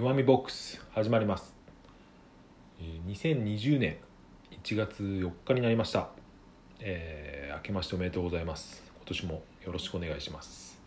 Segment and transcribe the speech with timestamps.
[0.00, 1.54] 弱みボックス始まります、
[3.06, 3.98] 2020年
[4.50, 6.08] 1月4日になりました、
[6.78, 8.82] えー明けましておめでとうございます。
[8.96, 10.80] 今年もよろしくお願いします、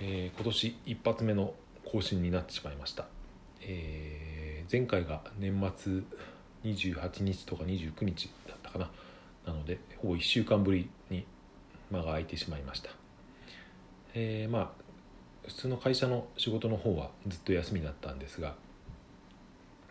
[0.00, 1.54] えー今年一発目の
[1.84, 3.06] 更新になってしまいました、
[3.62, 6.02] えー前回が年末
[6.62, 8.90] 28日とか29日だったかな。
[9.44, 11.26] なのでほぼ1週間ぶりに
[11.90, 12.90] 間が空いてしまいました。
[14.14, 14.87] えーまあ
[15.48, 18.54] 普通の会社の仕事の方はずっと休みだったんですが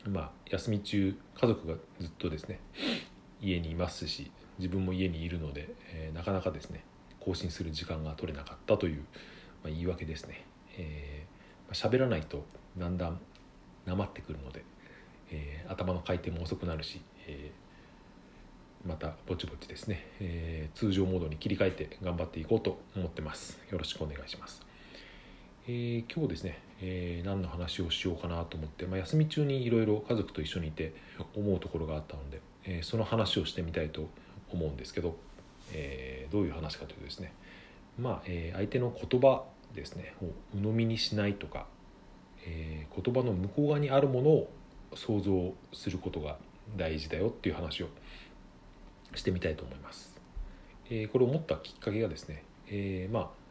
[0.08, 2.60] まあ休み中家族がずっとですね
[3.42, 6.84] 家にいますし自分も家にいるので、えーなかなかですね
[7.20, 9.02] 更新する時間が取れなかったという、ま
[9.66, 10.46] あ、言い訳ですね。
[10.78, 12.46] えーま喋らないと
[12.78, 13.20] だんだん
[13.86, 14.64] なまってくるので、
[15.32, 17.52] えー頭の回転も遅くなるし、え
[18.86, 23.60] またぼちぼちですね、えー通常モードに切り替えて頑張っていこうと思ってます。
[23.70, 24.67] よろしくお願いします。
[25.70, 30.94] えー今日ですね、えー何の話をしようかなと思って、まあ、休み中にいろいろ家族と一緒にいて
[31.36, 34.08] 思うところがあったので、えーその話をしてみたいと
[34.50, 35.18] 思うんですけど、
[35.74, 37.34] えどういう話かというとですね
[38.00, 39.44] まあ、え相手の言葉
[39.76, 41.66] ですねを鵜呑みにしないとか、
[42.46, 44.50] え言葉の向こう側にあるものを
[44.96, 46.38] 想像することが
[46.78, 47.90] 大事だよっていう話を
[49.16, 50.16] してみたいと思います。
[50.90, 53.47] えこれを思ったきっかけがですね、えまあ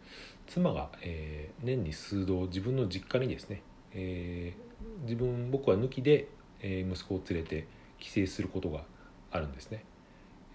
[0.46, 4.66] 妻が、えー年に数度自分の実家にですね、えー
[5.04, 6.28] 自分僕は抜きで、
[6.60, 7.66] えー息子を連れて
[7.98, 8.84] 帰省することが
[9.30, 9.84] あるんですね。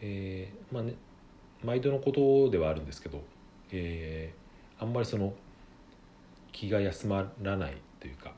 [0.02, 0.95] えーまあね
[1.64, 3.22] 毎度のことではあるんですけど、
[3.72, 5.34] えーあんまりその
[6.52, 8.34] 気が休まらないというか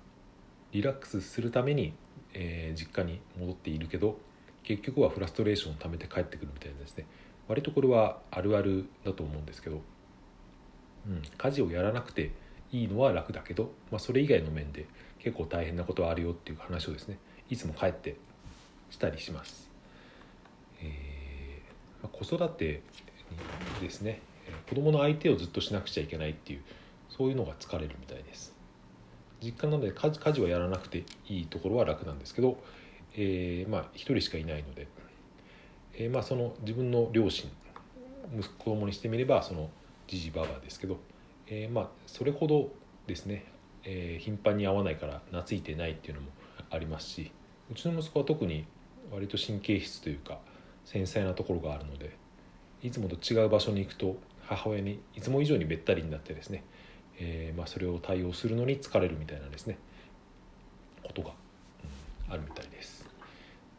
[0.72, 1.94] リラックスするために、
[2.34, 4.18] えー実家に戻っているけど
[4.64, 7.06] 結局はフラストレーションを溜めて帰ってくるみたいなですね
[7.48, 9.82] 割とこれはあるあるだと思うんですけど、
[11.08, 12.32] うん、家事をやらなくて
[12.72, 14.86] いいのは楽だけど、まあ、それ以外の面で
[15.20, 17.18] 結構大変なことはあるよっていう話をですね
[17.50, 18.16] いつも帰って
[18.90, 19.70] したりします。
[20.82, 21.14] えー
[22.12, 22.82] 子育て
[23.80, 26.62] ですねえ子供の相手をずっとしなくちゃいけないっていう
[27.08, 28.54] そういうのが疲れるみたいです。
[29.42, 32.58] 実家なので家事家事はやらなくていいところは楽なんですけど、
[33.16, 34.88] えーまあ一人しかいないので、
[35.94, 37.50] えーまあその自分の両親
[38.38, 39.70] 息子供にしてみればその
[40.08, 40.98] じじばばですけど、
[41.48, 42.72] えーまあそれほど
[43.08, 43.46] ですね、
[43.84, 46.28] えー頻繁に会わないから懐いてないっていうのも
[46.70, 47.32] ありますし
[47.72, 48.66] うちの息子は特に
[49.12, 50.40] 割と神経質というか
[50.86, 52.16] 繊細なところがあるので
[52.82, 56.64] いつもと違う場所に行くと母親にいつも以上にべったりになってですね、
[57.20, 59.78] えーまあ、それを対応するのに疲れるみたいなですね
[61.04, 63.06] ことが、うんあるみたいです、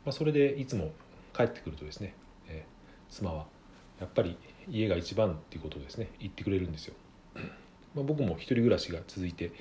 [0.05, 0.93] まあ、それでいつも
[1.35, 2.15] 帰ってくるとですね、
[2.49, 2.75] えー
[3.15, 3.47] 妻は
[4.01, 4.37] やっぱり
[4.69, 6.11] 家が一番っていうことをですね。
[6.21, 6.95] 言ってくれるんですよ、
[7.95, 9.53] まあ、僕も一人暮らしが続いて、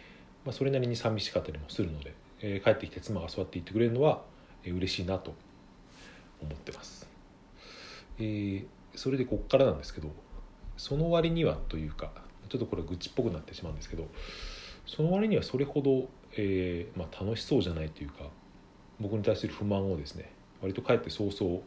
[0.45, 4.21] まあ、それなりに寂しかったりもするので、えー帰ってきて妻がそうやって言ってくれるのは、
[4.63, 5.33] えー嬉しいなと
[6.41, 7.07] 思ってます、
[8.19, 10.11] えーそれでこっからなんですけど
[10.77, 12.11] その割にはというか
[12.49, 14.07] ちょっとこれ愚痴っぽくなってしまうんですけど
[14.85, 18.25] その割にはそれほど、えーまあ、楽しそうじゃないというか
[18.99, 21.61] 僕に対する不満をですね割とかえって早々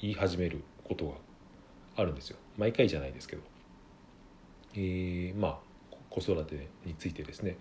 [0.00, 1.12] 言い始めることが
[1.96, 2.36] あるんですよ。
[2.56, 3.42] 毎回じゃないですけど、
[4.74, 7.56] えーまあ子育てについてですね、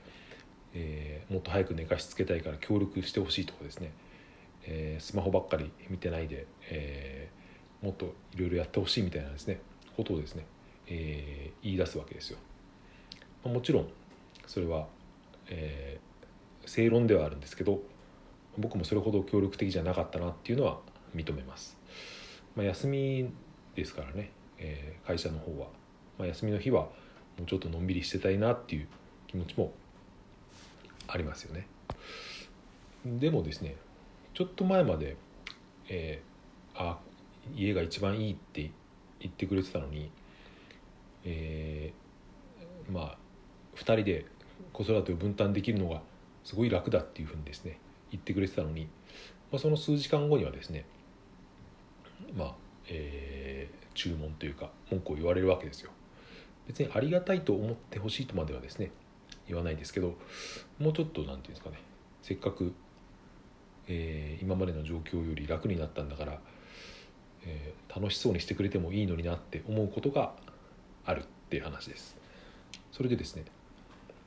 [0.74, 3.92] えーもっと早く寝かしつけたいから協力してほしいとかですね、
[4.66, 7.30] えースマホばっかり見てないで、え
[7.82, 9.60] もっといろいろやってほしいみたいなですね。
[9.96, 10.46] ことをですね、
[10.88, 12.38] えー言い出すわけですよ。
[13.44, 13.88] まあもちろん
[14.48, 14.88] それは、
[15.48, 16.00] え
[16.66, 17.80] 正論ではあるんですけど
[18.58, 20.80] 僕もそれほど協力的じゃなかったなっていうのは
[21.16, 21.78] 認めます。
[22.56, 23.30] まあ、休み
[23.76, 25.68] ですからね、えー会社の方は、
[26.18, 28.88] まあ、休みの日はもうちょっとのんびりしてたいなっていう
[29.28, 29.72] 気持ちも
[31.08, 31.68] ありますよね。
[33.06, 33.76] でもですね
[34.34, 35.16] ちょっと前まで、
[35.90, 36.36] えー
[36.78, 36.98] あ
[37.56, 38.72] 家が一番いいって
[39.20, 40.10] 言ってくれてたのに、
[41.24, 43.18] えーまあ
[43.76, 44.26] 2人で
[44.74, 46.02] 子育てを分担できるのが
[46.44, 47.80] すごい楽だっていうふうにですね
[48.12, 48.88] 言ってくれてたのに、
[49.52, 50.86] まあ、その数時間後にはですね
[52.36, 52.56] まあ、
[52.88, 53.45] えー
[53.96, 55.92] 注文というか文句を言われるわけですよ。
[56.68, 58.92] 別にありがたいと思ってほしいとまではですね
[59.48, 60.16] 言わないですけど
[60.80, 61.78] もうちょっと何て言うんですかね
[62.22, 62.74] せっかく、
[63.88, 66.40] えー今までの状況より楽になったんだから、
[67.46, 70.34] えー楽しそうにしてくれてもいいのになって思うことが
[71.06, 72.18] あるっていう話です。
[72.92, 73.46] それでですね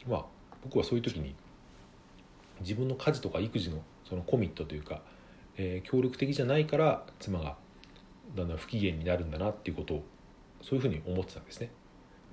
[0.08, 0.24] まあ
[0.64, 1.34] 僕はそういう時に
[2.60, 5.02] 自分の家事とか育児のそのコミットというか、
[5.56, 7.56] えー協力的じゃないから妻が
[8.34, 10.04] だんだん不機嫌になるんだなっていうことを
[10.62, 11.70] そういうふうに思ってたんですね。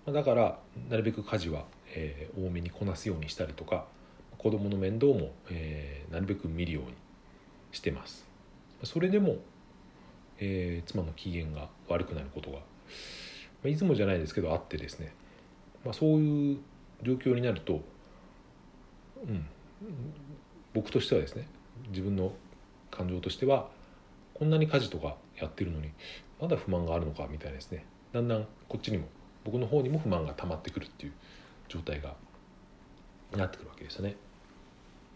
[0.05, 0.59] だから
[0.89, 3.85] なるべく家事は、えー多めにこなすようにしたりとか
[4.45, 6.93] 子供の面倒も、えー、なるべく見るように
[7.71, 8.25] してます
[8.83, 9.37] それでも、
[10.37, 12.63] えー、妻の機嫌が悪くなることが、ま
[13.65, 15.13] あ、いつもじゃないですけどあってですね、
[15.83, 16.57] まあ、そういう
[17.01, 17.81] 状況になると、
[19.27, 19.45] うん、
[20.73, 21.47] 僕としてはですね
[21.89, 22.31] 自分の
[22.91, 23.67] 感情としては
[24.35, 25.89] こんなに家事とかやってるのに
[26.39, 27.85] まだ不満があるのかみたいですね。
[28.13, 29.07] だんだんこっちにも
[29.43, 31.13] 僕の方にも不満が溜まってくるっていう
[31.67, 32.15] 状態が
[33.35, 34.15] なってくるわけですよね。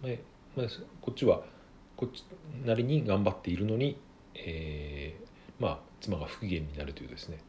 [0.02, 0.12] まあ、
[0.56, 0.68] まあ、
[1.02, 1.42] こっちは
[1.98, 2.24] こっち
[2.66, 4.00] なりに頑張っているのに、
[4.36, 7.40] えー、まあ妻が不機嫌になるというですね。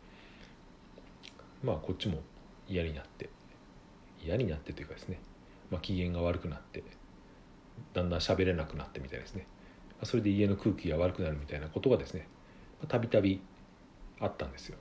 [1.63, 2.21] まあこっちも
[2.69, 3.29] 嫌になって
[4.25, 5.21] 嫌になってというかですね、
[5.71, 6.83] まあ、機嫌が悪くなって
[7.95, 9.47] だんだん喋れなくなってみたいですね。
[10.05, 12.29] それで家の空気が悪くなるみたいなことがですね
[12.89, 13.41] たびたび
[14.19, 14.79] あったんですよ。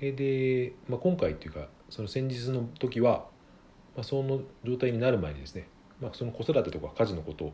[0.00, 3.26] で、まあ、今回というかその先日の時は、
[3.94, 5.68] まあ、その状態になる前にですね、
[6.00, 7.52] まあ、その子育てとか家事のことを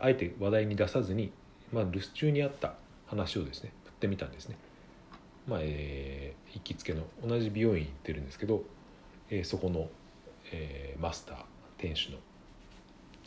[0.00, 1.32] あえて話題に出さずに、
[1.72, 2.74] まあ、留守中にあった
[3.06, 4.56] 話をですね振ってみたんですね。
[5.46, 8.62] まあえー、行きつけの同じ美容院行ってるんですけど、
[9.28, 9.88] えー、そこの、
[10.52, 11.36] えー、マスター
[11.78, 12.18] 店主の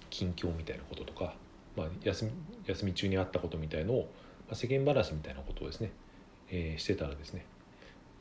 [0.09, 1.33] 近況みたいなこととか、
[1.75, 2.31] まあ、休み
[2.67, 4.09] 休み中にあったことみたいのを、
[4.47, 5.91] まあ、世間話みたいなことをですね、
[6.49, 7.45] えー、してたらですね、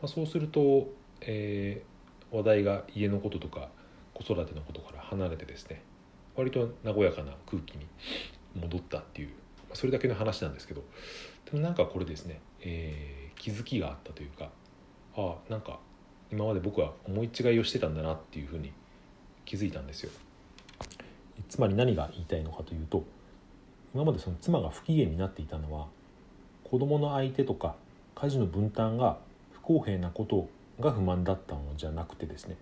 [0.00, 0.88] まあ、そうすると、
[1.20, 3.68] えー、話題が家のこととか
[4.12, 5.82] 子育てのことから離れてですね
[6.36, 7.86] 割と和やかな空気に
[8.54, 9.34] 戻ったっていう、ま
[9.72, 10.82] あ、それだけの話なんですけど
[11.50, 14.50] でもなんかこれですね、えー、気づきがあったというか
[15.16, 15.78] ああなんか
[16.32, 18.72] 今まで僕は思い違いをしてたんだなっていうふうに
[19.44, 20.10] 気づいたんですよ。
[21.48, 23.04] つまり何が言いたいのかというと
[23.94, 25.86] 今までその妻が不機嫌になっていたのは
[26.64, 27.76] 子供の相手とか
[28.14, 29.18] 家事の分担が
[29.52, 30.48] 不公平なこと
[30.80, 32.56] が不満だったのじゃなくてですね。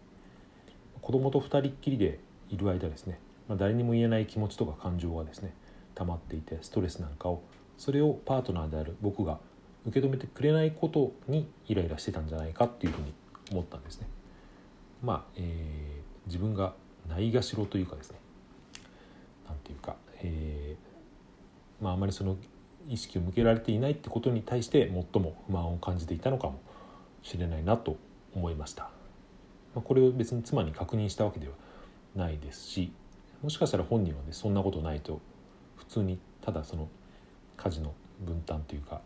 [1.01, 2.21] 子供と2人っきりで
[2.51, 3.19] いる間ですね、
[3.49, 5.53] まあ、誰にも言えない気持ちとか感情がですね
[5.97, 7.43] 溜まっていてストレスなんかを
[7.77, 9.39] それをパートナーである僕が
[9.87, 13.13] 受け止めてくれないことにイライラしてたんじゃないかっていうふうに
[13.51, 14.07] 思ったんですね。
[15.03, 16.75] まあ、えー、自分が
[17.09, 18.19] ないがしろというかですね。
[19.49, 19.97] 何ていうか、
[21.83, 22.37] まああまりその
[22.89, 26.61] 意識を向けられていないってことに対して最も不満を感じていたのかも
[27.23, 27.97] しれないなと
[28.35, 28.85] 思いました、
[29.75, 31.55] まあ、これを別に妻に確認したわけでは
[32.17, 32.93] ないですし
[33.43, 35.21] もしかしたら本人はねそんなことないと
[35.77, 36.89] 普通にただその
[37.57, 39.01] 家事の分担というか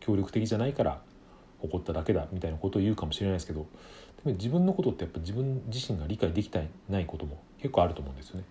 [0.00, 1.00] 協力的じゃないから
[1.62, 3.66] 怒っただけだみたいなことを言うかもしれないですけど
[4.24, 8.44] でも自分のことってやっぱ自分自身が理解できてないことも結構あると思うんですよね。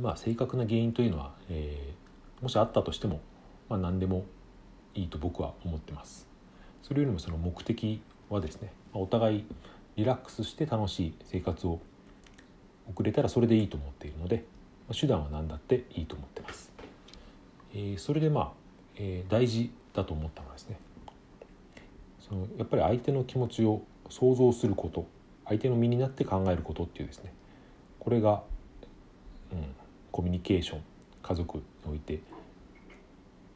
[0.00, 3.20] まあ正確な原因というのは、えー、もしあったとしても、
[3.68, 4.24] まあ、何でも
[4.94, 6.26] いいと僕は思ってます。
[6.82, 9.44] それよりもその目的はですねお互い
[9.96, 11.80] リラックスして楽しい生活を
[12.88, 14.44] 送れたらそれでいいと思っているので
[14.92, 16.72] 手段は何だっていいと思ってます。
[17.74, 18.52] えー、それでまあ、
[18.96, 20.78] えー、大事だと思ったのはですね
[22.20, 25.06] そのやっぱり相手の気持ちを想像すること
[25.46, 27.32] 相手の身になって考えることっていうですね
[27.98, 28.42] これが、
[29.52, 29.64] うん、
[30.12, 30.82] コミュニケーション
[31.22, 32.20] 家族において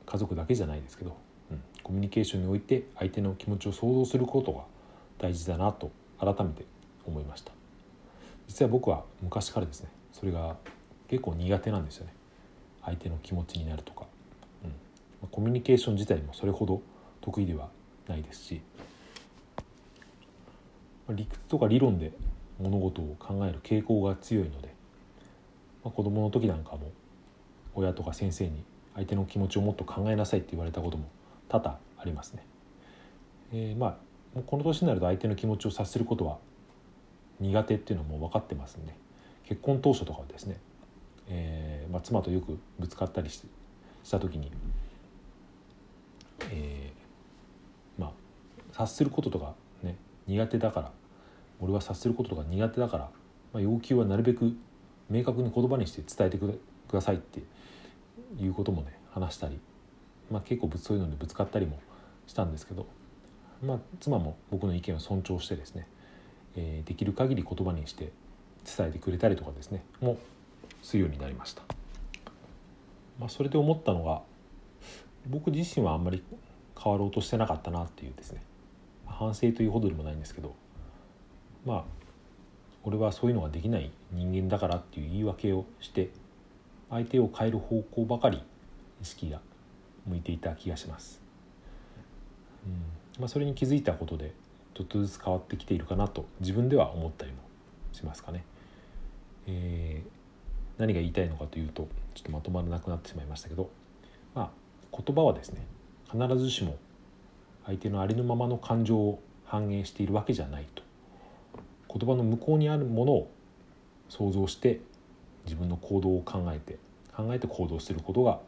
[0.07, 1.17] 家族だけじゃないですけど、
[1.51, 4.63] うん、コミュニケーションにおいて相手の気持ちを想像することが
[5.19, 6.65] 大事だなと改めて
[7.07, 7.53] 思いました。
[8.49, 10.57] 実は僕は昔からですねそれが
[11.09, 12.13] 結構苦手なんですよね。
[12.85, 14.07] 相手の気持ちになるとか、
[14.65, 16.81] うん、コミュニケーション自体もそれほど
[17.21, 17.69] 得意では
[18.09, 18.61] ないですし
[21.11, 22.13] 理屈とか理論で
[22.61, 24.73] 物事を考える傾向が強いので、
[25.87, 26.91] まあ、子供の時なんかも
[27.77, 28.65] 親とか先生に
[28.97, 31.09] 相手の気持ちをもっと考えなさいって言われたことも
[31.49, 32.45] 多々ありますね。
[33.53, 34.01] えー、ま
[34.37, 36.39] あこの年になると相手の気持ちを察することは
[37.39, 38.95] 苦手っていうのも分かってますんで
[39.45, 40.59] 結婚当初とかはですね、
[41.29, 43.45] えーまあ、妻とよくぶつかったりし
[44.11, 44.51] た時に、
[46.51, 48.13] えー、まあ
[48.73, 49.95] 察することとかね
[50.27, 50.91] 苦手だから
[51.61, 53.11] 俺は察することとか苦手だから、
[53.53, 54.57] まあ、要求はなるべく
[55.11, 56.59] 明確に言葉にして伝えてく
[56.93, 57.41] ださいって
[58.39, 59.59] いうこともね話したり、
[60.31, 61.79] まあ、結構そういうのでぶつかったりも
[62.27, 62.87] したんですけど、
[63.63, 65.87] まあ、妻も僕の意見を尊重してですね、
[66.57, 68.13] えー、できる限り言葉にして
[68.65, 70.19] 伝えてくれたりとかですねも
[70.83, 71.63] するようになりました。
[73.19, 74.23] まあ、それで思ったのが
[75.29, 76.23] 僕自身はあんまり
[76.79, 78.43] 変わろうとしてなかったなっていうですね
[79.07, 80.55] 反省というほどでもないんですけど
[81.65, 81.85] まあ
[82.87, 86.11] 俺はそういうのができない人間だからっていう言い訳をして
[86.89, 88.41] 相手を変える方向ばかり
[89.03, 89.41] 意識が
[90.07, 91.21] 向いていた気がします。
[92.65, 92.73] うん
[93.19, 94.33] まあ、それに気づいたことで
[94.75, 97.39] ちょっとずつ変わってきているかなと自分では思ったりも
[97.93, 98.45] しますかね。
[99.49, 100.11] えー、
[100.81, 103.69] 何が言いたいのかというとちょっとまとまらなくなってしまいましたけど、
[104.33, 104.51] まあ、
[104.97, 105.67] 言葉はですね
[106.11, 106.77] 必ずしも
[107.65, 110.83] 相手のありのままの感情を反映しているわけじゃないと
[111.89, 113.31] 言葉の向こうにあるものを
[114.09, 114.81] 想像して
[115.45, 116.79] 自分の行動を考えて
[117.17, 118.41] 考えて行動することが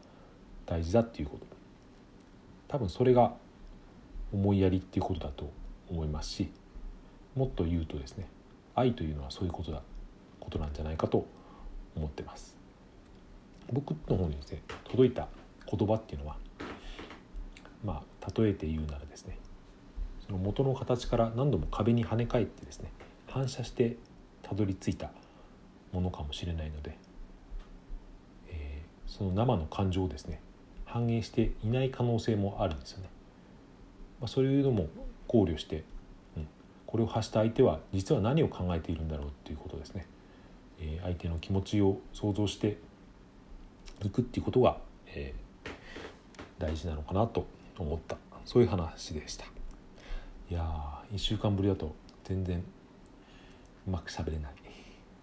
[0.65, 1.45] 大事だっていうこと。
[2.67, 3.33] 多分それが
[4.31, 5.51] 思いやりっていうことだと
[5.89, 6.51] 思いますし
[7.35, 8.27] もっと言うとですね
[8.75, 9.81] 愛というのはそういうことだ
[10.39, 11.25] ことなんじゃないかと
[11.95, 12.55] 思ってます。
[13.71, 15.27] 僕の方にですね届いた
[15.69, 16.37] 言葉っていうのは
[17.83, 19.37] まあ例えて言うならですね
[20.25, 22.91] その元の形から何度も壁に跳ね返ってですね
[23.29, 23.97] 反射して
[24.41, 25.11] たどり着いた
[25.91, 26.97] ものかもしれないので、
[28.49, 30.41] えー、その生の感情をですね
[30.85, 33.09] 反映していない可能性もあるんですよね。
[34.19, 34.89] まあ、そういうのも
[35.27, 35.83] 考慮して、
[36.35, 36.47] うん、
[36.85, 40.07] これを発した相手は実は何を考えているんだろうっていうことですね。
[40.79, 42.77] えー、相手の気持ちを想像して
[44.03, 45.69] いくっていうことが、えー、
[46.57, 47.45] 大事なのかなと
[47.77, 49.45] 思ったそういう話でした。
[50.49, 51.93] いやー1週間ぶりだと
[52.23, 52.63] 全然
[53.89, 54.53] うまく喋れない。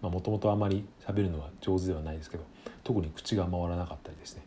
[0.01, 2.43] もともとあまり喋るのは上手ではないですけど
[2.83, 4.43] 特に口が回らなかったりですね、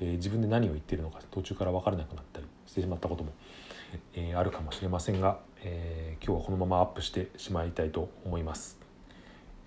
[0.00, 3.32] えー、自分で何を言ってるのか途中から分からなくなったりしてしまったことも、
[4.14, 8.78] えー、あるかもしれませんが、えー、今日はこのままアップしてしまいたいと思います、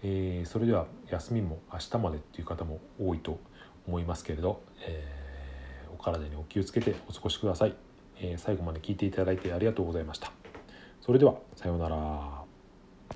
[0.03, 3.39] えそれでは休みも明日までっていう方も多いと
[3.87, 5.03] 思いますけれど、え
[5.91, 7.75] お体にお気をつけてお過ごしください、
[8.19, 10.31] え最後まで聞いていただいてありがとうございました。
[11.01, 12.44] それではさようなら。